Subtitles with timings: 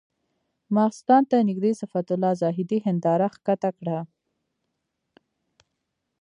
[0.75, 3.99] ماخستن ته نږدې صفت الله زاهدي هنداره ښکته کړه.